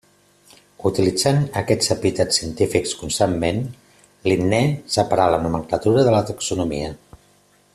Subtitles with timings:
[0.89, 3.61] Utilitzant aquests epítets científics constantment,
[4.31, 4.63] Linné
[4.97, 6.89] separà la nomenclatura de la taxonomia.